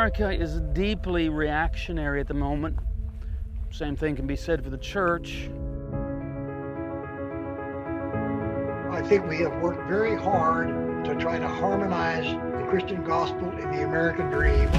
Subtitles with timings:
[0.00, 2.74] America is deeply reactionary at the moment.
[3.70, 5.50] Same thing can be said for the church.
[8.90, 13.74] I think we have worked very hard to try to harmonize the Christian gospel and
[13.74, 14.70] the American dream.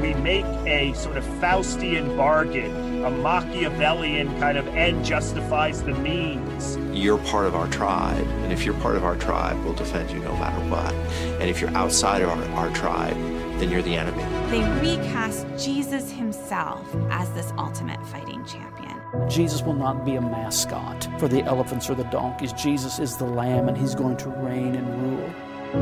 [0.00, 6.76] We make a sort of Faustian bargain, a Machiavellian kind of end justifies the means.
[6.92, 10.18] You're part of our tribe, and if you're part of our tribe, we'll defend you
[10.18, 10.92] no matter what.
[11.40, 13.14] And if you're outside of our, our tribe,
[13.58, 14.24] then you're the enemy.
[14.50, 19.00] They recast Jesus himself as this ultimate fighting champion.
[19.28, 22.52] Jesus will not be a mascot for the elephants or the donkeys.
[22.52, 25.30] Jesus is the lamb, and he's going to reign and rule.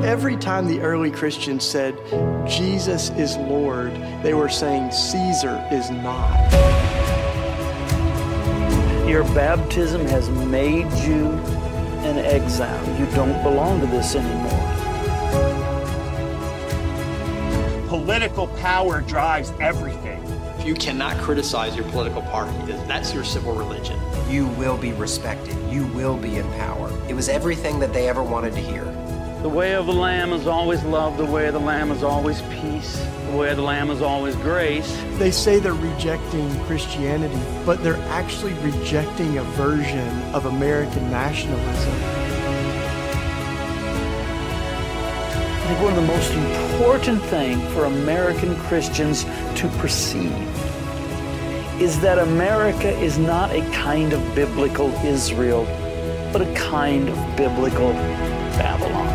[0.05, 1.97] Every time the early Christians said,
[2.47, 6.66] Jesus is Lord, they were saying, Caesar is not.
[9.17, 11.29] Your baptism has made you
[12.05, 13.01] an exile.
[13.01, 14.51] You don't belong to this anymore.
[17.89, 20.23] Political power drives everything.
[20.67, 22.53] You cannot criticize your political party.
[22.87, 23.99] That's your civil religion.
[24.29, 25.57] You will be respected.
[25.73, 26.93] You will be in power.
[27.09, 28.85] It was everything that they ever wanted to hear.
[29.41, 31.17] The way of the Lamb is always love.
[31.17, 33.03] The way of the Lamb is always peace.
[33.31, 34.97] The way of the Lamb is always grace.
[35.19, 41.93] They say they're rejecting Christianity, but they're actually rejecting a version of American nationalism.
[45.53, 50.33] I think one of the most important things for American Christians to perceive
[51.81, 55.65] is that America is not a kind of biblical Israel,
[56.33, 57.93] but a kind of biblical
[58.57, 59.06] Babylon.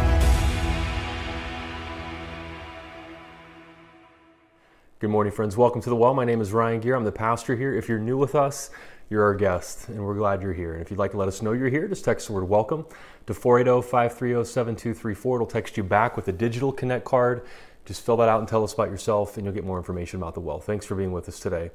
[5.01, 5.57] Good morning, friends.
[5.57, 6.13] Welcome to the Well.
[6.13, 6.93] My name is Ryan Gear.
[6.93, 7.73] I'm the pastor here.
[7.73, 8.69] If you're new with us,
[9.09, 10.73] you're our guest, and we're glad you're here.
[10.73, 12.85] And if you'd like to let us know you're here, just text the word welcome
[13.25, 15.37] to 480 530 7234.
[15.37, 17.43] It'll text you back with a digital Connect card.
[17.83, 20.35] Just fill that out and tell us about yourself, and you'll get more information about
[20.35, 20.59] the Well.
[20.59, 21.71] Thanks for being with us today.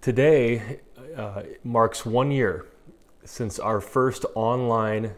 [0.00, 0.80] Today
[1.16, 2.66] uh, marks one year
[3.24, 5.14] since our first online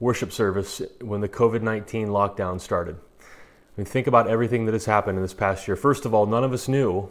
[0.00, 2.96] worship service when the COVID 19 lockdown started.
[3.74, 5.76] I mean, think about everything that has happened in this past year.
[5.76, 7.10] First of all, none of us knew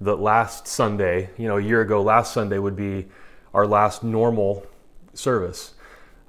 [0.00, 3.06] that last Sunday, you know, a year ago, last Sunday would be
[3.54, 4.66] our last normal
[5.14, 5.74] service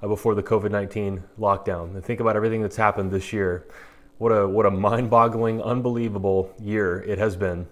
[0.00, 1.94] uh, before the COVID 19 lockdown.
[1.94, 3.66] And think about everything that's happened this year.
[4.18, 7.66] What a, what a mind boggling, unbelievable year it has been.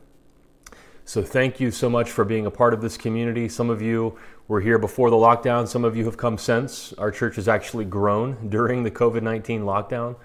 [1.05, 3.49] So, thank you so much for being a part of this community.
[3.49, 4.19] Some of you
[4.49, 6.93] were here before the lockdown, some of you have come since.
[6.95, 10.17] Our church has actually grown during the COVID 19 lockdown.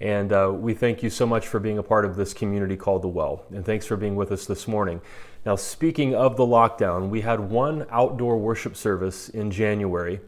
[0.00, 3.02] And uh, we thank you so much for being a part of this community called
[3.02, 3.44] The Well.
[3.50, 5.00] And thanks for being with us this morning.
[5.44, 10.20] Now, speaking of the lockdown, we had one outdoor worship service in January,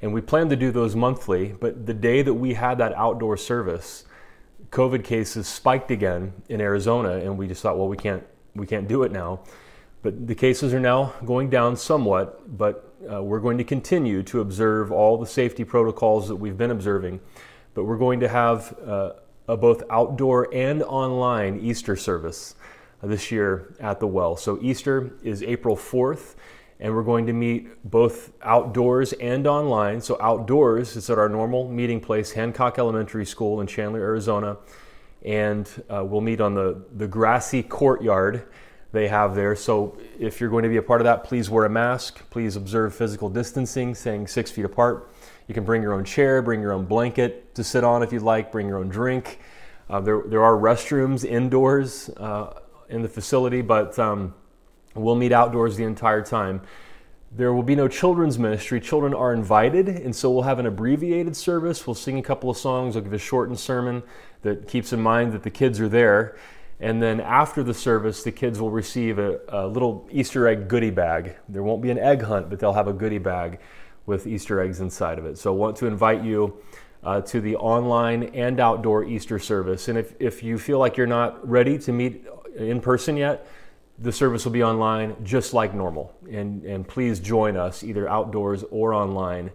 [0.00, 1.52] and we planned to do those monthly.
[1.52, 4.04] But the day that we had that outdoor service,
[4.70, 8.24] COVID cases spiked again in Arizona, and we just thought, well, we can't,
[8.54, 9.40] we can't do it now.
[10.00, 14.40] But the cases are now going down somewhat, but uh, we're going to continue to
[14.40, 17.20] observe all the safety protocols that we've been observing
[17.74, 19.12] but we're going to have uh,
[19.48, 22.54] a both outdoor and online Easter service
[23.02, 24.36] uh, this year at the well.
[24.36, 26.34] So Easter is April 4th,
[26.80, 30.00] and we're going to meet both outdoors and online.
[30.00, 34.56] So outdoors is at our normal meeting place, Hancock Elementary School in Chandler, Arizona,
[35.24, 38.48] and uh, we'll meet on the, the grassy courtyard
[38.92, 39.56] they have there.
[39.56, 42.28] So if you're going to be a part of that, please wear a mask.
[42.30, 45.10] Please observe physical distancing, staying six feet apart.
[45.48, 48.22] You can bring your own chair, bring your own blanket to sit on if you'd
[48.22, 49.40] like, bring your own drink.
[49.88, 54.34] Uh, there, there are restrooms indoors uh, in the facility, but um,
[54.94, 56.60] we'll meet outdoors the entire time.
[57.34, 58.78] There will be no children's ministry.
[58.78, 61.86] Children are invited, and so we'll have an abbreviated service.
[61.86, 62.94] We'll sing a couple of songs.
[62.94, 64.02] I'll give a shortened sermon
[64.42, 66.36] that keeps in mind that the kids are there.
[66.82, 70.90] And then after the service, the kids will receive a, a little Easter egg goodie
[70.90, 71.36] bag.
[71.48, 73.60] There won't be an egg hunt, but they'll have a goodie bag
[74.04, 75.38] with Easter eggs inside of it.
[75.38, 76.56] So I want to invite you
[77.04, 79.86] uh, to the online and outdoor Easter service.
[79.86, 82.26] And if, if you feel like you're not ready to meet
[82.56, 83.46] in person yet,
[84.00, 86.12] the service will be online just like normal.
[86.32, 89.52] And, and please join us either outdoors or online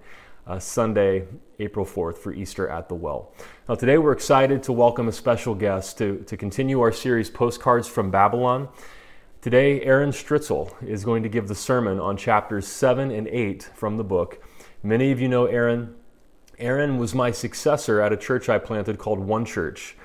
[0.48, 1.28] uh, Sunday,
[1.60, 3.34] April 4th for Easter at the Well.
[3.68, 7.88] Now, today we're excited to welcome a special guest to, to continue our series, Postcards
[7.88, 8.70] from Babylon.
[9.42, 13.98] Today, Aaron Strietzel is going to give the sermon on chapters 7 and 8 from
[13.98, 14.44] the book.
[14.82, 15.96] Many of you know Aaron.
[16.58, 19.96] Aaron was my successor at a church I planted called One Church.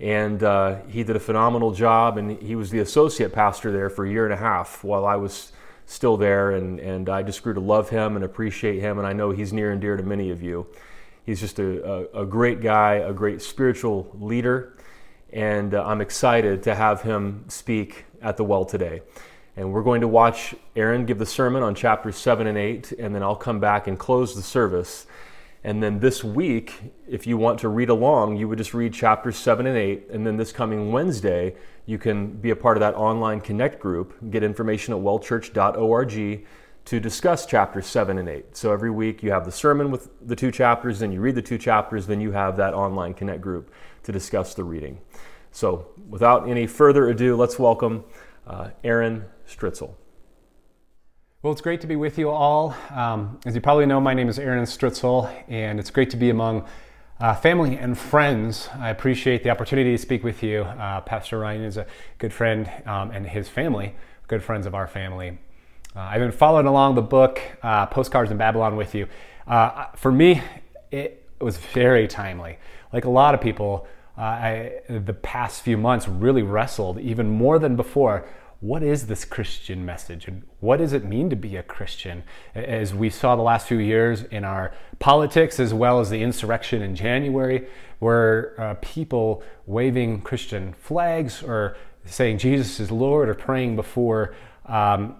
[0.00, 4.04] And uh, he did a phenomenal job, and he was the associate pastor there for
[4.04, 5.52] a year and a half while I was
[5.86, 6.52] still there.
[6.52, 9.52] And, and I just grew to love him and appreciate him, and I know he's
[9.52, 10.66] near and dear to many of you.
[11.24, 14.74] He's just a, a, a great guy, a great spiritual leader
[15.34, 19.02] and uh, I'm excited to have him speak at the well today.
[19.56, 23.14] And we're going to watch Aaron give the sermon on chapters 7 and 8, and
[23.14, 25.06] then I'll come back and close the service.
[25.64, 26.74] And then this week,
[27.08, 30.10] if you want to read along, you would just read chapters 7 and 8.
[30.10, 31.56] And then this coming Wednesday,
[31.86, 36.46] you can be a part of that online Connect group, get information at wellchurch.org
[36.84, 38.54] to discuss chapters 7 and 8.
[38.54, 41.42] So every week you have the sermon with the two chapters, then you read the
[41.42, 43.72] two chapters, then you have that online Connect group
[44.02, 45.00] to discuss the reading.
[45.50, 48.04] So without any further ado, let's welcome
[48.46, 49.94] uh, Aaron Strietzel.
[51.44, 52.74] Well, it's great to be with you all.
[52.88, 56.30] Um, as you probably know, my name is Aaron Strietzel, and it's great to be
[56.30, 56.64] among
[57.20, 58.70] uh, family and friends.
[58.78, 60.62] I appreciate the opportunity to speak with you.
[60.62, 61.86] Uh, Pastor Ryan is a
[62.16, 63.94] good friend, um, and his family,
[64.26, 65.38] good friends of our family.
[65.94, 69.06] Uh, I've been following along the book, uh, Postcards in Babylon, with you.
[69.46, 70.40] Uh, for me,
[70.90, 72.56] it was very timely.
[72.90, 73.86] Like a lot of people,
[74.16, 78.26] uh, I, the past few months really wrestled even more than before
[78.64, 82.22] what is this Christian message and what does it mean to be a Christian?
[82.54, 86.80] As we saw the last few years in our politics as well as the insurrection
[86.80, 87.68] in January,
[87.98, 91.76] where uh, people waving Christian flags or
[92.06, 94.34] saying Jesus is Lord or praying before
[94.64, 95.16] um,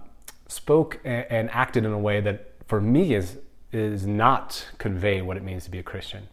[0.48, 3.36] spoke and acted in a way that for me is,
[3.72, 6.28] is not convey what it means to be a Christian.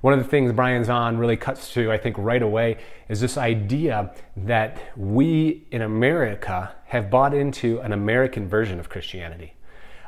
[0.00, 2.78] One of the things Brian Zahnd really cuts to, I think, right away
[3.10, 9.52] is this idea that we in America have bought into an American version of Christianity.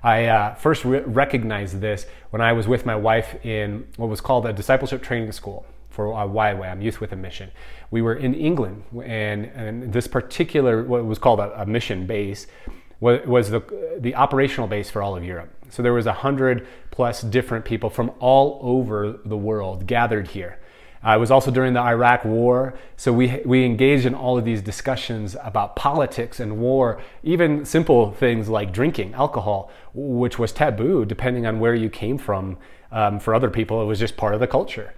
[0.02, 4.22] I uh, first re- recognized this when I was with my wife in what was
[4.22, 7.50] called a discipleship training school for uh, YWAM, Youth with a Mission.
[7.90, 12.46] We were in England, and, and this particular, what was called a, a mission base,
[13.02, 13.62] was, the,
[13.98, 15.50] the operational base for all of Europe.
[15.70, 20.58] So there was a hundred plus different people from all over the world gathered here.
[21.04, 24.44] Uh, it was also during the Iraq War, so we we engaged in all of
[24.44, 31.04] these discussions about politics and war, even simple things like drinking alcohol, which was taboo
[31.04, 32.56] depending on where you came from.
[32.92, 34.94] Um, for other people, it was just part of the culture,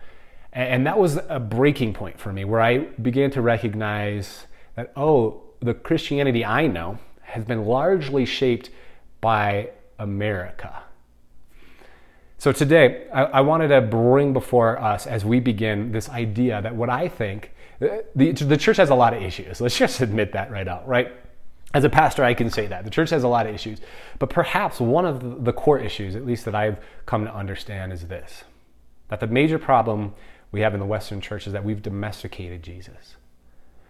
[0.52, 4.92] and, and that was a breaking point for me, where I began to recognize that
[4.96, 6.98] oh, the Christianity I know
[7.34, 8.70] has been largely shaped
[9.20, 10.82] by America.
[12.38, 16.74] So today, I, I, wanted to bring before us as we begin this idea that
[16.76, 17.50] what I think,
[17.82, 19.60] uh, the, the church has a lot of issues.
[19.60, 21.10] Let's just admit that right out, right?
[21.72, 22.84] As a pastor, I can say that.
[22.84, 23.80] The church has a lot of issues.
[24.20, 28.06] But perhaps one of the core issues, at least that I've come to understand, is
[28.06, 28.44] this
[29.08, 30.14] that the major problem
[30.52, 33.16] we have in the Western church is that we've domesticated Jesus.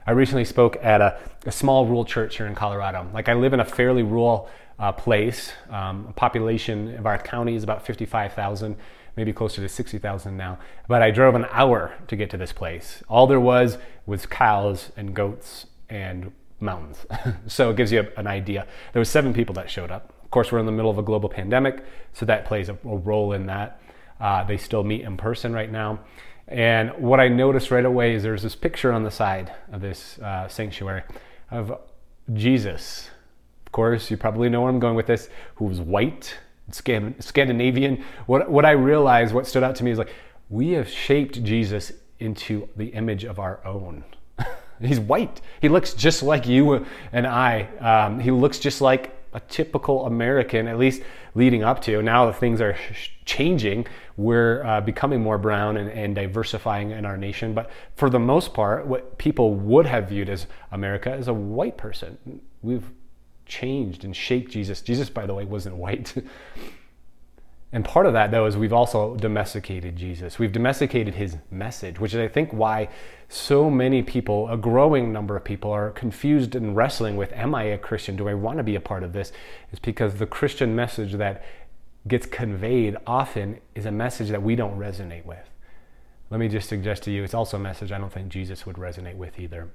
[0.06, 3.08] I recently spoke at a, a small rural church here in Colorado.
[3.14, 5.52] Like, I live in a fairly rural uh, place.
[5.70, 8.76] Um, population of our county is about 55,000,
[9.16, 10.58] maybe closer to 60,000 now.
[10.88, 13.02] But I drove an hour to get to this place.
[13.08, 17.06] All there was was cows and goats and mountains.
[17.46, 18.66] so it gives you an idea.
[18.92, 20.12] There was seven people that showed up.
[20.22, 22.96] Of course, we're in the middle of a global pandemic, so that plays a, a
[22.96, 23.80] role in that.
[24.20, 26.00] Uh, they still meet in person right now.
[26.48, 30.18] And what I noticed right away is there's this picture on the side of this
[30.18, 31.02] uh, sanctuary
[31.50, 31.80] of
[32.32, 33.10] Jesus
[33.66, 36.36] Of course, you probably know where I'm going with this, who was white,
[36.70, 38.04] Scandinavian.
[38.26, 40.12] What, what I realized, what stood out to me is like,
[40.50, 44.04] we have shaped Jesus into the image of our own.
[44.80, 45.40] He's white.
[45.60, 47.62] He looks just like you and I.
[47.80, 51.02] Um, he looks just like a typical American, at least
[51.34, 52.00] leading up to.
[52.00, 52.76] Now things are
[53.24, 53.86] changing.
[54.16, 57.52] We're uh, becoming more brown and, and, diversifying in our nation.
[57.52, 61.76] But for the most part, what people would have viewed as America is a white
[61.76, 62.40] person.
[62.62, 62.88] We've
[63.46, 64.80] changed and shaped Jesus.
[64.80, 66.14] Jesus, by the way, wasn't white.
[67.72, 70.38] and part of that, though, is we've also domesticated Jesus.
[70.38, 72.88] We've domesticated his message, which is, I think, why
[73.34, 77.64] so many people, a growing number of people, are confused and wrestling with Am I
[77.64, 78.14] a Christian?
[78.14, 79.32] Do I want to be a part of this?
[79.72, 81.44] Is because the Christian message that
[82.06, 85.50] gets conveyed often is a message that we don't resonate with.
[86.30, 88.76] Let me just suggest to you, it's also a message I don't think Jesus would
[88.76, 89.68] resonate with either.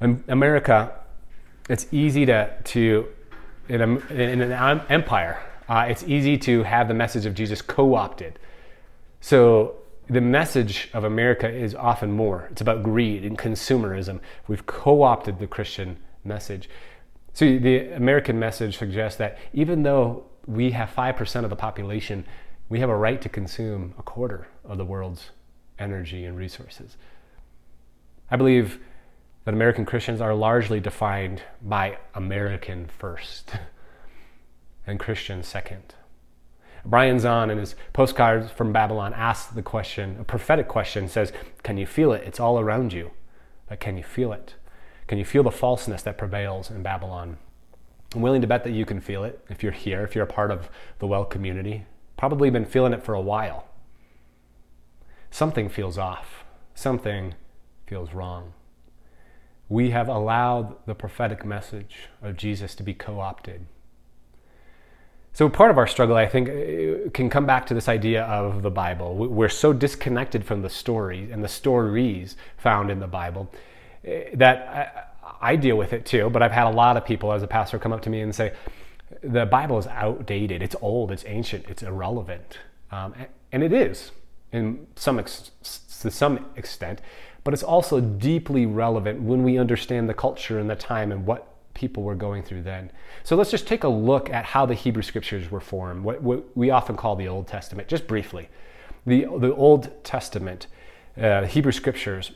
[0.00, 0.92] In America,
[1.68, 3.08] it's easy to, to
[3.68, 7.94] in, a, in an empire, uh, it's easy to have the message of Jesus co
[7.94, 8.38] opted.
[9.20, 9.77] So
[10.08, 12.48] the message of America is often more.
[12.50, 14.20] It's about greed and consumerism.
[14.46, 16.68] We've co opted the Christian message.
[17.34, 22.24] See, the American message suggests that even though we have 5% of the population,
[22.68, 25.30] we have a right to consume a quarter of the world's
[25.78, 26.96] energy and resources.
[28.30, 28.80] I believe
[29.44, 33.52] that American Christians are largely defined by American first
[34.86, 35.94] and Christian second.
[36.88, 41.76] Brian Zahnd, in his postcards from Babylon, asks the question, a prophetic question, says, Can
[41.76, 42.22] you feel it?
[42.26, 43.10] It's all around you.
[43.68, 44.54] But can you feel it?
[45.06, 47.36] Can you feel the falseness that prevails in Babylon?
[48.14, 50.26] I'm willing to bet that you can feel it if you're here, if you're a
[50.26, 51.84] part of the well community.
[52.16, 53.68] Probably been feeling it for a while.
[55.30, 56.44] Something feels off.
[56.74, 57.34] Something
[57.86, 58.54] feels wrong.
[59.68, 63.66] We have allowed the prophetic message of Jesus to be co opted.
[65.32, 68.62] So, part of our struggle, I think, uh, can come back to this idea of
[68.62, 69.14] the Bible.
[69.14, 73.52] We're so disconnected from the stories and the stories found in the Bible
[74.06, 75.08] uh, that
[75.40, 76.28] I, I deal with it too.
[76.30, 78.34] But I've had a lot of people as a pastor come up to me and
[78.34, 78.52] say,
[79.22, 82.58] the Bible is outdated, it's old, it's ancient, it's irrelevant.
[82.90, 83.14] Um,
[83.52, 84.12] and it is
[84.52, 85.50] in some ex-
[86.02, 87.00] to some extent,
[87.44, 91.47] but it's also deeply relevant when we understand the culture and the time and what
[91.78, 92.90] people were going through then.
[93.22, 96.44] So let's just take a look at how the Hebrew scriptures were formed, what, what
[96.56, 98.48] we often call the Old Testament, just briefly.
[99.06, 100.66] The, the Old Testament,
[101.16, 102.32] uh, Hebrew scriptures,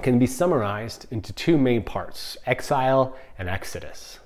[0.00, 4.20] can be summarized into two main parts exile and exodus.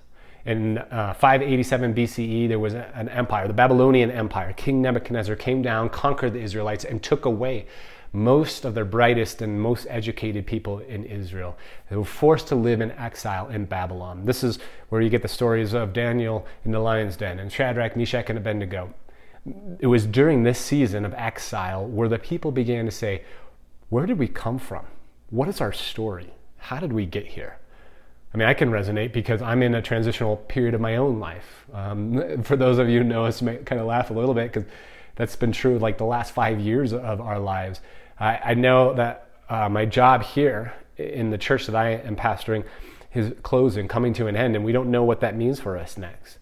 [0.44, 4.52] In uh, 587 BCE, there was an empire, the Babylonian Empire.
[4.52, 7.66] King Nebuchadnezzar came down, conquered the Israelites, and took away
[8.12, 11.56] most of their brightest and most educated people in Israel.
[11.90, 14.24] They were forced to live in exile in Babylon.
[14.24, 14.58] This is
[14.88, 18.38] where you get the stories of Daniel in the lion's den and Shadrach, Meshach, and
[18.38, 18.94] Abednego.
[19.78, 23.22] It was during this season of exile where the people began to say,
[23.90, 24.86] Where did we come from?
[25.30, 26.32] What is our story?
[26.58, 27.58] How did we get here?
[28.36, 31.64] I mean, I can resonate because I'm in a transitional period of my own life.
[31.72, 34.52] Um, for those of you who know us, may kind of laugh a little bit
[34.52, 34.68] because
[35.16, 37.80] that's been true like the last five years of our lives.
[38.20, 42.64] I, I know that uh, my job here in the church that I am pastoring
[43.14, 45.96] is closing, coming to an end, and we don't know what that means for us
[45.96, 46.38] next.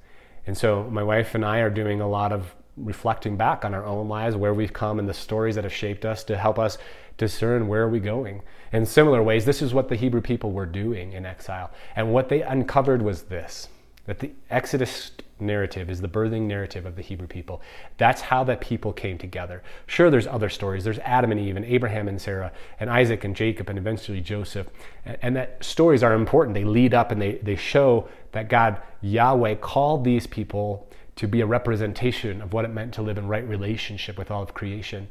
[0.46, 3.86] And so my wife and I are doing a lot of reflecting back on our
[3.86, 6.76] own lives, where we've come, and the stories that have shaped us to help us
[7.16, 8.42] discern where are we going.
[8.72, 11.70] In similar ways, this is what the Hebrew people were doing in exile.
[11.94, 13.68] And what they uncovered was this
[14.06, 17.60] that the Exodus narrative is the birthing narrative of the Hebrew people.
[17.96, 19.62] That's how that people came together.
[19.86, 20.84] Sure, there's other stories.
[20.84, 24.68] There's Adam and Eve, and Abraham and Sarah, and Isaac and Jacob, and eventually Joseph.
[25.04, 26.54] And that stories are important.
[26.54, 31.40] They lead up and they, they show that God, Yahweh, called these people to be
[31.40, 35.08] a representation of what it meant to live in right relationship with all of creation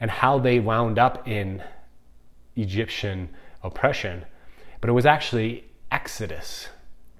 [0.00, 1.62] and how they wound up in
[2.56, 3.28] Egyptian
[3.62, 4.24] oppression.
[4.80, 6.68] But it was actually Exodus,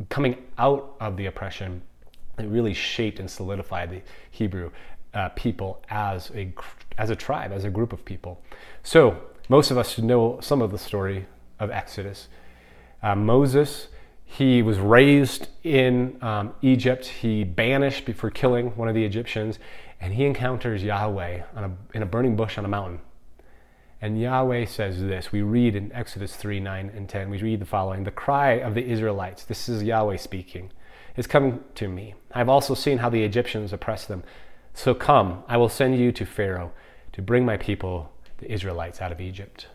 [0.09, 1.83] coming out of the oppression,
[2.39, 4.71] it really shaped and solidified the Hebrew
[5.15, 6.53] uh, people as a,
[6.97, 8.41] as a tribe, as a group of people.
[8.83, 11.27] So, most of us know some of the story
[11.59, 12.29] of Exodus.
[13.03, 13.89] Uh, Moses,
[14.25, 17.07] he was raised in um, Egypt.
[17.07, 19.59] He banished before killing one of the Egyptians,
[20.01, 23.01] and he encounters Yahweh a, in a burning bush on a mountain.
[24.01, 25.33] And Yahweh says this.
[25.33, 28.75] We read in Exodus 3 9 and 10, we read the following The cry of
[28.75, 30.71] the Israelites, this is Yahweh speaking,
[31.17, 32.15] is coming to me.
[32.33, 34.23] I've also seen how the Egyptians oppress them.
[34.73, 36.73] So come, I will send you to Pharaoh
[37.13, 39.67] to bring my people, the Israelites, out of Egypt.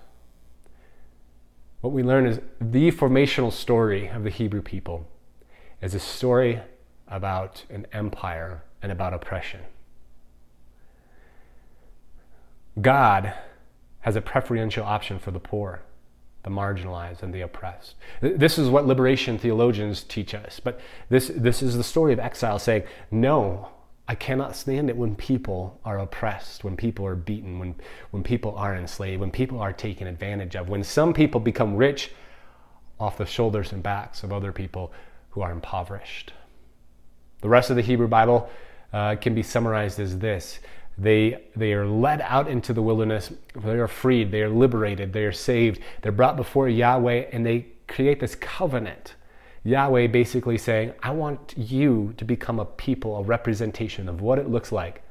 [1.81, 5.05] What we learn is the formational story of the Hebrew people
[5.81, 6.61] is a story
[7.09, 9.59] about an empire and about oppression.
[12.81, 13.33] God
[14.03, 15.81] has a preferential option for the poor,
[16.43, 17.95] the marginalized, and the oppressed.
[18.21, 20.59] This is what liberation theologians teach us.
[20.61, 20.79] But
[21.09, 23.69] this, this is the story of exile saying, no,
[24.05, 27.75] I cannot stand it when people are oppressed, when people are beaten, when,
[28.11, 32.11] when people are enslaved, when people are taken advantage of, when some people become rich
[32.99, 34.91] off the shoulders and backs of other people
[35.29, 36.33] who are impoverished.
[37.39, 38.49] The rest of the Hebrew Bible
[38.91, 40.59] uh, can be summarized as this
[40.97, 43.31] they, they are led out into the wilderness.
[43.55, 44.31] They are freed.
[44.31, 45.13] They are liberated.
[45.13, 45.79] They are saved.
[46.01, 49.15] They're brought before Yahweh and they create this covenant.
[49.63, 54.49] Yahweh basically saying, I want you to become a people, a representation of what it
[54.49, 55.03] looks like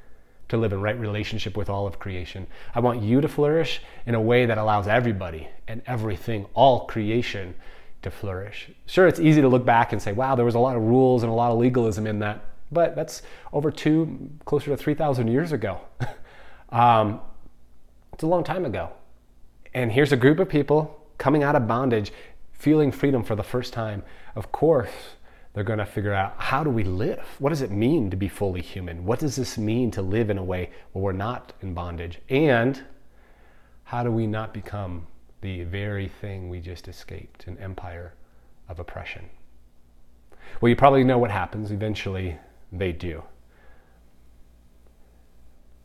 [0.49, 2.47] to live in right relationship with all of creation.
[2.75, 7.55] I want you to flourish in a way that allows everybody and everything, all creation,
[8.03, 8.71] to flourish.
[8.87, 11.23] Sure, it's easy to look back and say, wow, there was a lot of rules
[11.23, 15.53] and a lot of legalism in that but that's over two, closer to 3,000 years
[15.53, 15.81] ago.
[16.71, 17.21] um,
[18.13, 18.91] it's a long time ago.
[19.75, 22.13] And here's a group of people coming out of bondage,
[22.53, 24.03] feeling freedom for the first time.
[24.35, 24.91] Of course,
[25.53, 27.25] they're going to figure out how do we live?
[27.39, 29.05] What does it mean to be fully human?
[29.05, 32.19] What does this mean to live in a way where we're not in bondage?
[32.29, 32.83] And
[33.85, 35.07] how do we not become
[35.43, 38.15] the very thing we just escaped an empire
[38.69, 39.29] of oppression?
[40.61, 41.71] Well, you probably know what happens.
[41.71, 42.39] Eventually,
[42.73, 43.23] they do.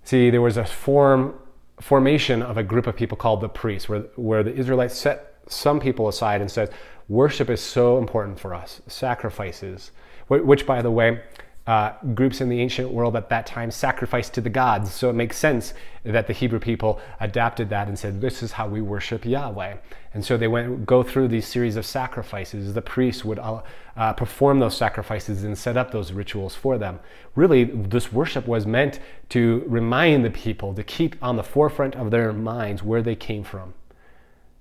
[0.04, 1.34] See, there was a form
[1.82, 5.80] formation of a group of people called the priests, where, where the Israelites set some
[5.80, 6.72] people aside and said,
[7.08, 9.92] worship is so important for us, sacrifices,
[10.28, 11.22] which, by the way,
[11.68, 14.94] uh, groups in the ancient world at that time sacrificed to the gods.
[14.94, 18.68] So it makes sense that the Hebrew people adapted that and said, "This is how
[18.70, 19.76] we worship Yahweh."
[20.14, 22.74] And so they went go through these series of sacrifices.
[22.74, 23.62] The priests would uh,
[23.98, 27.02] uh, perform those sacrifices and set up those rituals for them.
[27.36, 32.12] Really, this worship was meant to remind the people to keep on the forefront of
[32.12, 33.74] their minds where they came from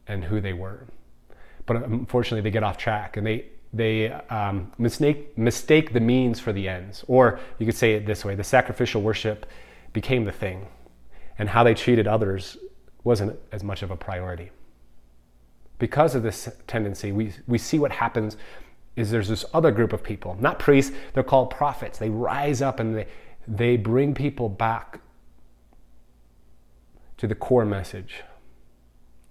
[0.08, 0.86] and who they were.
[1.66, 6.52] But unfortunately, they get off track and they they um, mistake, mistake the means for
[6.52, 7.04] the ends.
[7.08, 9.46] Or you could say it this way the sacrificial worship
[9.92, 10.66] became the thing,
[11.38, 12.56] and how they treated others
[13.04, 14.50] wasn't as much of a priority.
[15.78, 18.36] Because of this tendency, we, we see what happens
[18.96, 21.98] is there's this other group of people, not priests, they're called prophets.
[21.98, 23.06] They rise up and they,
[23.46, 25.00] they bring people back
[27.18, 28.22] to the core message.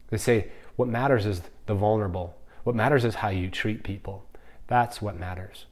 [0.09, 2.37] They say, what matters is the vulnerable.
[2.63, 4.25] What matters is how you treat people.
[4.67, 5.65] That's what matters.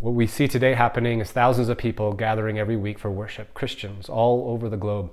[0.00, 4.08] What we see today happening is thousands of people gathering every week for worship, Christians
[4.08, 5.12] all over the globe.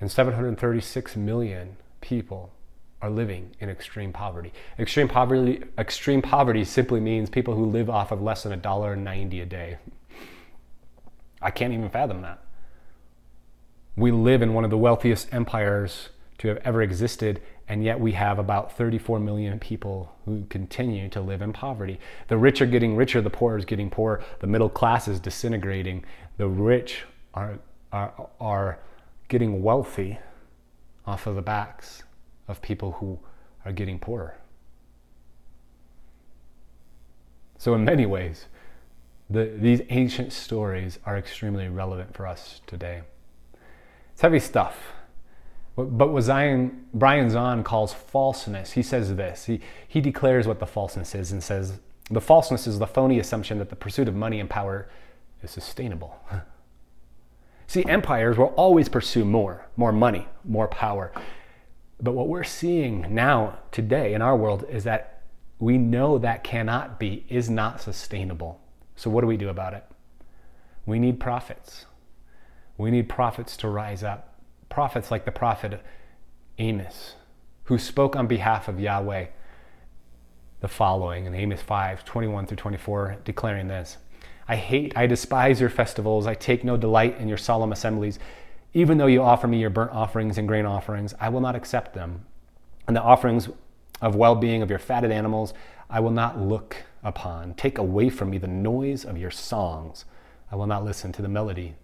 [0.00, 2.52] And 736 million people
[3.02, 4.52] are living in extreme poverty.
[4.78, 8.96] Extreme poverty, extreme poverty simply means people who live off of less than a dollar
[8.96, 9.76] ninety a day.
[11.42, 12.42] I can't even fathom that.
[13.96, 18.12] We live in one of the wealthiest empires to have ever existed, and yet we
[18.12, 21.98] have about 34 million people who continue to live in poverty.
[22.28, 26.04] The rich are getting richer, the poor is getting poorer, the middle class is disintegrating,
[26.36, 27.58] the rich are,
[27.92, 28.78] are, are
[29.28, 30.18] getting wealthy
[31.06, 32.02] off of the backs
[32.48, 33.18] of people who
[33.64, 34.36] are getting poorer.
[37.56, 38.46] So, in many ways,
[39.30, 43.02] the, these ancient stories are extremely relevant for us today.
[44.12, 44.76] It's heavy stuff.
[45.76, 49.46] But what Zion, Brian Zahnd calls falseness, he says this.
[49.46, 53.58] He, he declares what the falseness is and says the falseness is the phony assumption
[53.58, 54.88] that the pursuit of money and power
[55.42, 56.20] is sustainable.
[57.66, 61.12] See, empires will always pursue more, more money, more power.
[62.00, 65.22] But what we're seeing now, today, in our world, is that
[65.58, 68.60] we know that cannot be, is not sustainable.
[68.96, 69.84] So, what do we do about it?
[70.84, 71.86] We need prophets.
[72.76, 74.33] We need prophets to rise up
[74.74, 75.80] prophets like the prophet
[76.58, 77.14] Amos,
[77.66, 79.26] who spoke on behalf of Yahweh
[80.58, 83.98] the following in Amos 5 21 through 24, declaring this
[84.48, 86.26] I hate, I despise your festivals.
[86.26, 88.18] I take no delight in your solemn assemblies.
[88.72, 91.94] Even though you offer me your burnt offerings and grain offerings, I will not accept
[91.94, 92.24] them.
[92.88, 93.48] And the offerings
[94.02, 95.54] of well being of your fatted animals,
[95.88, 97.54] I will not look upon.
[97.54, 100.04] Take away from me the noise of your songs.
[100.50, 101.76] I will not listen to the melody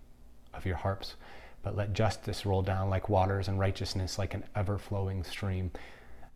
[0.53, 1.15] of your harps
[1.63, 5.71] but let justice roll down like waters and righteousness like an ever flowing stream.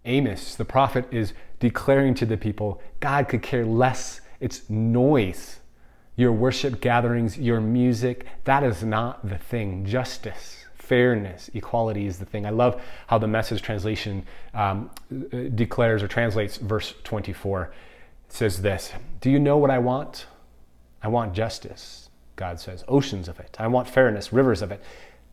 [0.05, 4.21] Amos, the prophet, is declaring to the people God could care less.
[4.41, 5.61] It's noise.
[6.17, 9.85] Your worship gatherings, your music, that is not the thing.
[9.85, 12.47] Justice, fairness, equality is the thing.
[12.47, 14.91] I love how the message translation um,
[15.55, 17.73] declares or translates verse 24.
[18.27, 20.27] It says this Do you know what I want?
[21.03, 23.57] I want justice, God says, oceans of it.
[23.59, 24.83] I want fairness, rivers of it.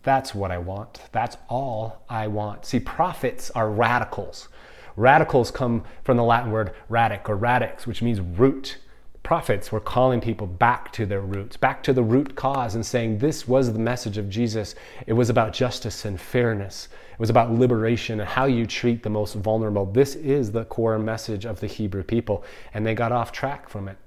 [0.03, 0.99] That's what I want.
[1.11, 2.65] That's all I want.
[2.65, 4.49] See, prophets are radicals.
[4.95, 8.77] Radicals come from the Latin word radic or radix, which means root.
[9.23, 13.19] Prophets were calling people back to their roots, back to the root cause, and saying
[13.19, 14.73] this was the message of Jesus.
[15.05, 16.89] It was about justice and fairness.
[17.13, 19.85] It was about liberation and how you treat the most vulnerable.
[19.85, 23.87] This is the core message of the Hebrew people, and they got off track from
[23.87, 23.97] it.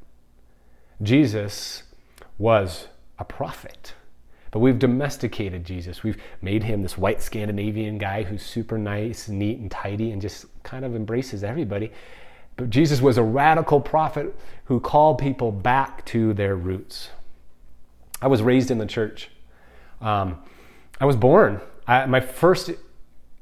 [1.00, 1.84] Jesus
[2.36, 3.94] was a prophet.
[4.54, 6.04] But we've domesticated Jesus.
[6.04, 10.46] We've made him this white Scandinavian guy who's super nice, neat, and tidy, and just
[10.62, 11.90] kind of embraces everybody.
[12.56, 14.32] But Jesus was a radical prophet
[14.66, 17.08] who called people back to their roots.
[18.22, 19.28] I was raised in the church.
[20.00, 20.38] Um,
[21.00, 21.60] I was born.
[21.88, 22.70] I, my first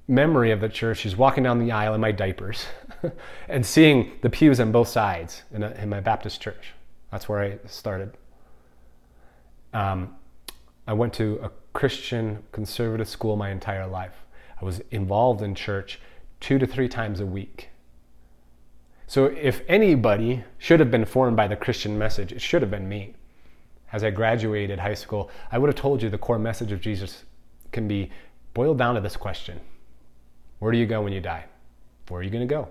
[0.08, 2.64] memory of the church is walking down the aisle in my diapers
[3.50, 6.72] and seeing the pews on both sides in, a, in my Baptist church.
[7.10, 8.16] That's where I started.
[9.74, 10.16] Um,
[10.86, 14.24] I went to a Christian conservative school my entire life.
[14.60, 16.00] I was involved in church
[16.40, 17.70] two to three times a week.
[19.06, 22.88] So, if anybody should have been formed by the Christian message, it should have been
[22.88, 23.14] me.
[23.92, 27.24] As I graduated high school, I would have told you the core message of Jesus
[27.72, 28.10] can be
[28.54, 29.60] boiled down to this question
[30.58, 31.44] Where do you go when you die?
[32.08, 32.68] Where are you going to go?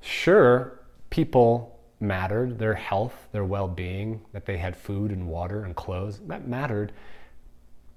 [0.00, 1.71] Sure, people
[2.02, 6.46] mattered, their health, their well being, that they had food and water and clothes, that
[6.46, 6.92] mattered.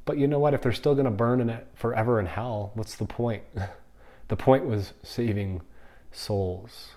[0.05, 0.53] But you know what?
[0.53, 3.43] If they're still going to burn in it forever in hell, what's the point?
[4.27, 5.61] the point was saving
[6.11, 6.91] souls.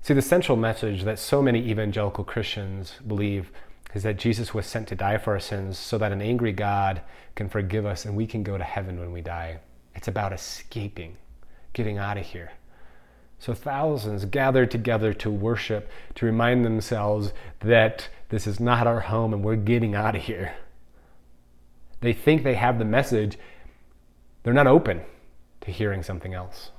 [0.00, 3.50] See, the central message that so many evangelical Christians believe
[3.94, 7.02] is that Jesus was sent to die for our sins so that an angry God
[7.34, 9.60] can forgive us and we can go to heaven when we die.
[9.94, 11.16] It's about escaping,
[11.72, 12.52] getting out of here.
[13.38, 19.32] So thousands gathered together to worship, to remind themselves that this is not our home
[19.32, 20.54] and we're getting out of here.
[22.00, 23.38] They think they have the message,
[24.42, 25.02] they're not open
[25.62, 26.70] to hearing something else.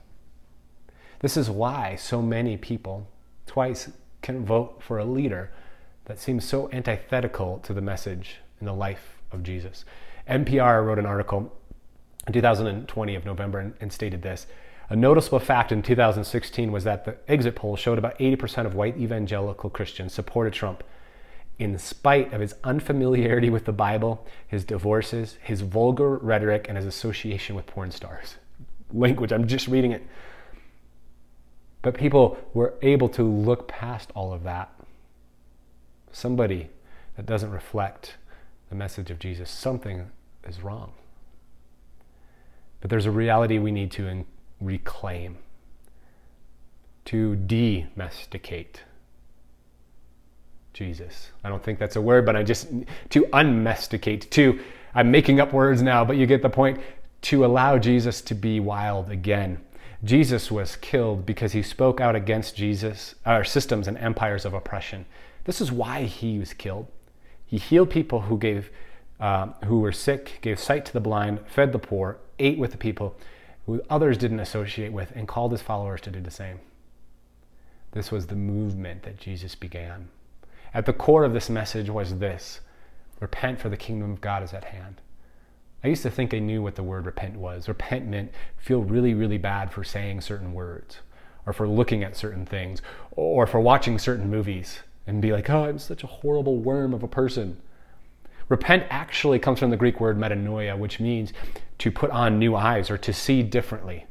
[1.20, 3.08] This is why so many people
[3.46, 3.90] twice
[4.22, 5.52] can vote for a leader
[6.06, 9.86] that seems so antithetical to the message in the life of Jesus.
[10.30, 11.54] NPR wrote an article
[12.28, 14.48] in 2020 of November and stated this.
[14.90, 18.98] A noticeable fact in 2016 was that the exit poll showed about 80% of white
[18.98, 20.84] evangelical Christians supported Trump
[21.60, 26.88] in spite of his unfamiliarity with the Bible, his divorces, his vulgar rhetoric, and his
[26.88, 28.36] association with porn stars.
[28.92, 30.02] Language, I'm just reading it.
[31.82, 34.74] But people were able to look past all of that.
[36.12, 36.70] Somebody
[37.16, 38.16] that doesn't reflect
[38.70, 40.10] the message of Jesus, something
[40.48, 40.94] is wrong.
[42.82, 44.08] But there's a reality we need to
[44.62, 45.38] reclaim,
[47.06, 48.84] to domesticate
[50.74, 51.32] Jesus.
[51.44, 52.68] I don't think that's a word, but I just,
[53.10, 54.60] to unmesticate, to,
[54.94, 56.80] I'm making up words now, but you get the point,
[57.24, 59.60] to allow Jesus to be wild again.
[60.04, 65.06] Jesus was killed because he spoke out against Jesus, our systems and empires of oppression.
[65.44, 66.88] This is why he was killed.
[67.46, 68.70] He healed people who gave,
[69.20, 72.78] uh, who were sick, gave sight to the blind, fed the poor, ate with the
[72.78, 73.18] people
[73.70, 76.60] who others didn't associate with, and called his followers to do the same.
[77.92, 80.10] This was the movement that Jesus began.
[80.74, 82.62] At the core of this message was this
[83.20, 85.02] repent, for the kingdom of God is at hand.
[85.84, 87.68] I used to think I knew what the word repent was.
[87.68, 91.00] Repent meant feel really, really bad for saying certain words,
[91.46, 95.66] or for looking at certain things, or for watching certain movies and be like, oh,
[95.66, 97.62] I'm such a horrible worm of a person.
[98.48, 101.34] Repent actually comes from the Greek word metanoia, which means
[101.80, 104.06] to put on new eyes or to see differently.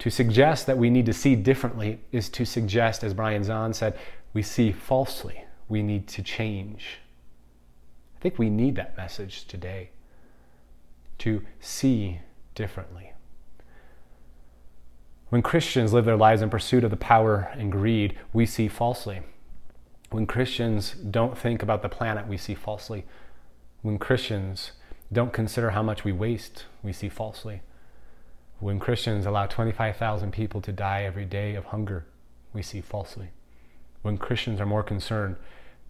[0.00, 3.98] To suggest that we need to see differently is to suggest, as Brian Zahnd said,
[4.32, 6.98] we see falsely we need to change.
[8.16, 9.90] I think we need that message today
[11.18, 12.20] to see
[12.54, 13.12] differently.
[15.28, 19.22] When Christians live their lives in pursuit of the power and greed, we see falsely.
[20.10, 23.04] When Christians don't think about the planet, we see falsely.
[23.82, 24.72] When Christians
[25.12, 27.62] don't consider how much we waste, we see falsely.
[28.58, 32.06] When Christians allow 25,000 people to die every day of hunger,
[32.52, 33.28] we see falsely.
[34.02, 35.36] When Christians are more concerned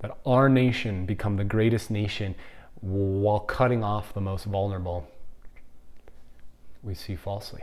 [0.00, 2.34] that our nation become the greatest nation
[2.80, 5.06] while cutting off the most vulnerable,
[6.82, 7.62] we see falsely.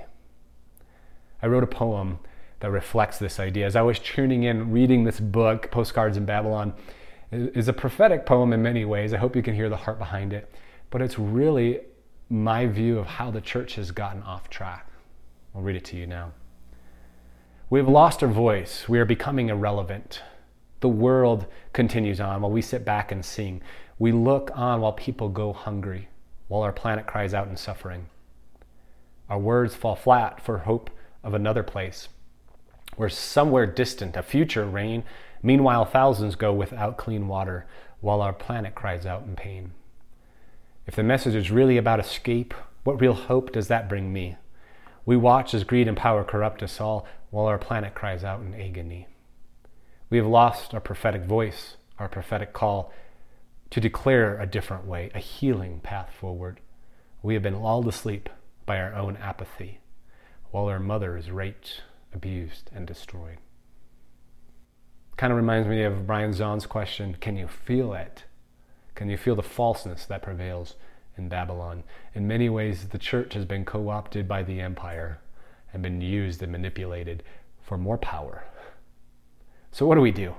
[1.41, 2.19] I wrote a poem
[2.61, 3.65] that reflects this idea.
[3.65, 6.73] As I was tuning in, reading this book, Postcards in Babylon,
[7.31, 9.13] is a prophetic poem in many ways.
[9.13, 10.49] I hope you can hear the heart behind it.
[10.93, 11.79] But it's really
[12.29, 14.87] my view of how the church has gotten off track.
[15.55, 16.33] I'll read it to you now.
[17.71, 18.87] We have lost our voice.
[18.87, 20.21] We are becoming irrelevant.
[20.81, 23.63] The world continues on while we sit back and sing.
[23.97, 26.09] We look on while people go hungry,
[26.47, 28.05] while our planet cries out in suffering.
[29.31, 30.91] Our words fall flat for hope
[31.23, 32.07] of another place,
[32.97, 35.05] where somewhere distant, a future reign.
[35.41, 37.65] Meanwhile, thousands go without clean water,
[37.99, 39.71] while our planet cries out in pain.
[40.85, 44.35] If the message is really about escape, what real hope does that bring me?
[45.05, 48.53] We watch as greed and power corrupt us all, while our planet cries out in
[48.53, 49.07] agony.
[50.09, 52.93] We have lost our prophetic voice, our prophetic call
[53.69, 56.59] to declare a different way, a healing path forward.
[57.23, 58.29] We have been lulled asleep
[58.65, 59.79] by our own apathy,
[60.51, 61.81] while our mother is raped,
[62.13, 63.37] abused, and destroyed.
[65.17, 68.25] Kind of reminds me of Brian Zahnd's question Can you feel it?
[69.03, 70.75] Can you feel the falseness that prevails
[71.17, 71.83] in Babylon?
[72.15, 75.19] In many ways, the church has been co opted by the empire
[75.73, 77.21] and been used and manipulated
[77.61, 78.45] for more power
[79.73, 80.35] so, what do we do?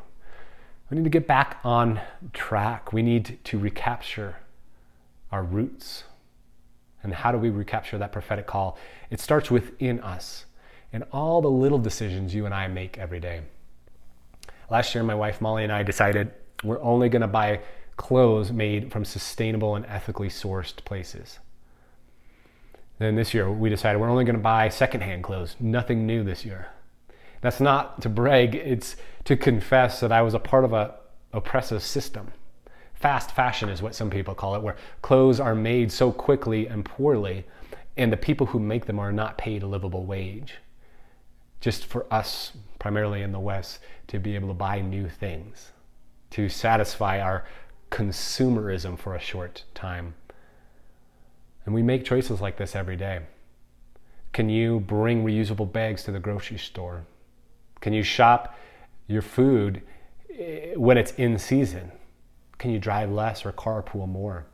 [0.89, 2.01] We need to get back on
[2.33, 2.93] track.
[2.93, 4.37] We need to recapture
[5.33, 6.05] our roots.
[7.03, 8.79] And how do we recapture that prophetic call?
[9.11, 10.47] It starts within us
[10.93, 13.43] in all the little decisions you and I make every day.
[14.71, 16.31] Last year, my wife Molly and I decided
[16.63, 17.61] we're only going to buy
[17.97, 21.39] clothes made from sustainable and ethically sourced places.
[22.99, 26.45] Then this year, we decided we're only going to buy secondhand clothes, nothing new this
[26.45, 26.69] year.
[27.41, 30.95] That's not to brag, it's to confess that I was a part of a
[31.33, 32.33] oppressive system
[33.05, 36.87] fast fashion is what some people call it, where clothes are made so quickly and
[36.87, 37.45] poorly,
[37.99, 40.55] and the people who make them are not paid a livable wage.
[41.61, 45.73] Just for us, primarily in the West, to be able to buy new things,
[46.31, 47.45] to satisfy our
[47.91, 50.15] consumerism for a short time.
[51.65, 53.21] And we make choices like this every day.
[54.33, 57.07] Can you bring reusable bags to the grocery store?
[57.81, 58.59] Can you shop
[59.07, 59.83] your food
[60.37, 61.93] eh, when it's in season?
[62.59, 64.47] Can you drive less or carpool more?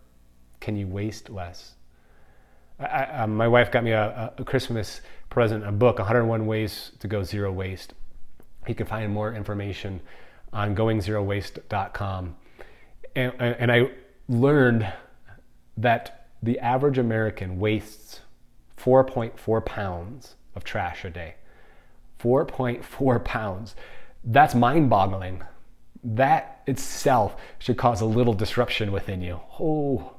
[0.61, 1.75] Can you waste less?
[2.79, 7.09] I, um, my wife got me a, a, Christmas present, a book, 101 Ways to
[7.09, 7.95] Go Zero Waste.
[8.66, 10.01] You can find more information
[10.53, 12.37] on goingzerowaste.com.
[13.14, 13.90] And, and I
[14.29, 14.90] learned
[15.77, 18.20] that the average American wastes
[18.79, 21.35] 4.4 pounds of trash a day.
[22.20, 23.75] 4.4 pounds.
[24.25, 25.42] That's mind boggling.
[26.03, 29.40] That itself should cause a little disruption within you.
[29.59, 30.14] Oh.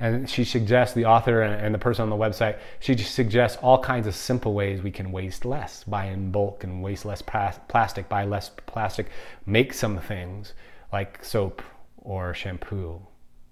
[0.00, 3.82] And she suggests, the author and the person on the website, she just suggests all
[3.82, 5.82] kinds of simple ways we can waste less.
[5.82, 9.08] Buy in bulk and waste less plastic, buy less plastic,
[9.44, 10.52] make some things
[10.92, 11.62] like soap
[12.02, 13.00] or shampoo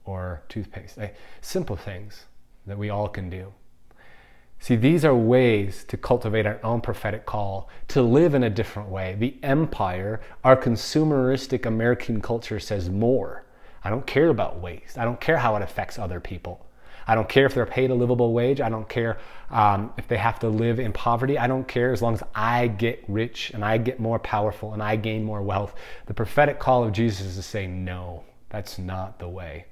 [0.05, 0.99] or toothpaste.
[1.41, 2.27] Simple things
[2.67, 3.53] that we all can do.
[4.59, 8.89] See, these are ways to cultivate our own prophetic call, to live in a different
[8.89, 9.15] way.
[9.19, 13.45] The empire, our consumeristic American culture says more.
[13.85, 14.99] I don't care about waste.
[14.99, 16.67] I don't care how it affects other people.
[17.07, 18.61] I don't care if they're paid a livable wage.
[18.61, 19.19] I don't care
[19.51, 21.39] um, if they have to live in poverty.
[21.39, 24.83] I don't care as long as I get rich and I get more powerful and
[24.83, 25.75] I gain more wealth.
[26.07, 29.67] The prophetic call of Jesus is to say, no, that's not the way.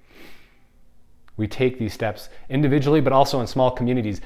[1.36, 4.20] We take these steps individually, but also in small communities.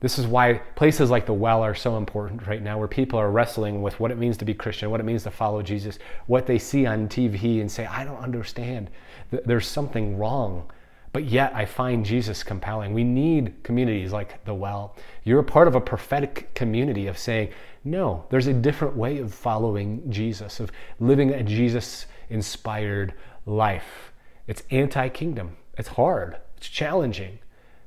[0.00, 3.30] This is why places like the well are so important right now, where people are
[3.30, 6.46] wrestling with what it means to be Christian, what it means to follow Jesus, what
[6.46, 8.90] they see on TV and say, I don't understand.
[9.30, 10.70] There's something wrong.
[11.12, 12.92] But yet I find Jesus compelling.
[12.92, 14.96] We need communities like the well.
[15.22, 17.50] You're a part of a prophetic community of saying,
[17.84, 23.14] no, there's a different way of following Jesus, of living a Jesus inspired
[23.46, 24.12] life.
[24.46, 25.56] It's anti kingdom.
[25.76, 27.38] It's hard, it's challenging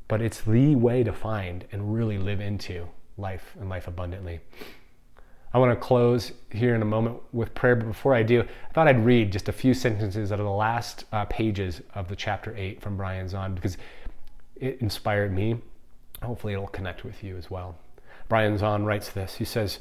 [0.07, 4.39] but it's the way to find and really live into life and life abundantly.
[5.53, 8.73] I want to close here in a moment with prayer, but before I do, I
[8.73, 12.15] thought I'd read just a few sentences out of the last uh, pages of the
[12.15, 13.77] chapter 8 from Brian Zahnd because
[14.55, 15.57] it inspired me.
[16.21, 17.77] Hopefully, it'll connect with you as well.
[18.27, 19.79] Brian Zahnd writes this He says,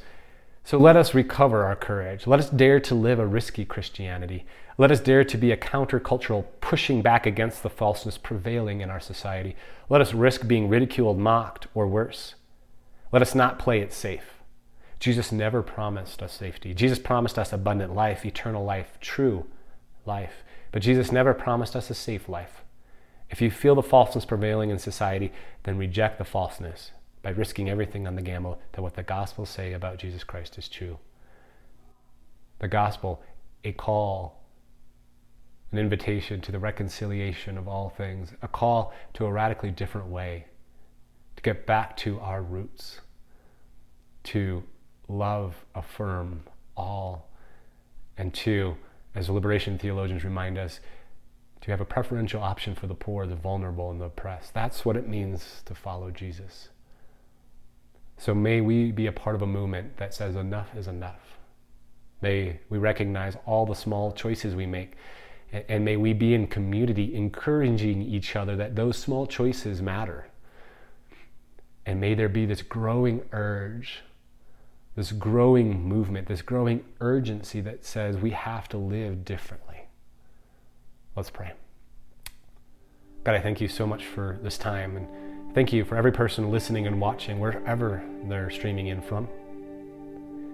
[0.65, 2.27] So let us recover our courage.
[2.27, 4.47] Let us dare to live a risky Christianity.
[4.79, 9.01] Let us dare to be a countercultural pushing back against the falseness prevailing in our
[9.01, 9.57] society.
[9.89, 12.35] Let us risk being ridiculed, mocked, or worse.
[13.11, 14.35] Let us not play it safe.
[15.01, 16.75] Jesus never promised us safety.
[16.75, 19.47] Jesus promised us abundant life, eternal life, true
[20.05, 20.43] life.
[20.73, 22.63] But Jesus never promised us a safe life.
[23.31, 28.07] If you feel the falseness prevailing in society, then reject the falseness by risking everything
[28.07, 30.99] on the gamble that what the Gospels say about Jesus Christ is true.
[32.59, 33.23] The gospel,
[33.65, 34.46] a call
[35.73, 40.47] an invitation to the reconciliation of all things, a call to a radically different way,
[41.37, 43.01] to get back to our roots,
[44.25, 44.63] to
[45.09, 46.43] love, affirm
[46.77, 47.31] all,
[48.17, 48.77] and to,
[49.15, 50.81] as liberation theologians remind us,
[51.61, 54.55] to have a preferential option for the poor, the vulnerable, and the oppressed.
[54.55, 56.69] That's what it means to follow Jesus.
[58.19, 61.39] So may we be a part of a movement that says enough is enough.
[62.23, 64.95] May we recognize all the small choices we make
[65.53, 70.27] and may we be in community encouraging each other that those small choices matter.
[71.85, 74.03] And may there be this growing urge,
[74.97, 79.83] this growing movement, this growing urgency that says we have to live differently.
[81.15, 81.53] Let's pray.
[83.25, 86.51] God, I thank you so much for this time and thank you for every person
[86.51, 89.29] listening and watching wherever they're streaming in from.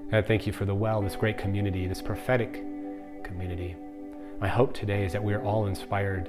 [0.07, 2.63] And I thank you for the well, this great community, this prophetic
[3.25, 3.75] community.
[4.43, 6.29] My hope today is that we are all inspired,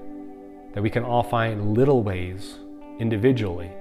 [0.75, 2.59] that we can all find little ways
[2.99, 3.71] individually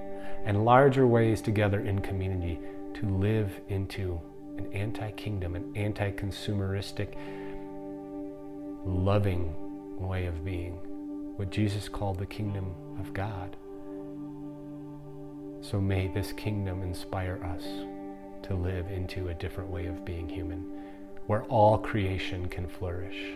[0.43, 2.59] and larger ways together in community
[2.95, 4.19] to live into
[4.57, 7.13] an anti kingdom, an anti consumeristic,
[8.87, 9.53] loving
[9.99, 10.79] way of being,
[11.35, 13.55] what Jesus called the kingdom of God.
[15.61, 17.65] So may this kingdom inspire us
[18.47, 20.65] to live into a different way of being human,
[21.27, 23.35] where all creation can flourish.